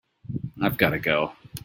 [0.61, 1.33] I've got to go.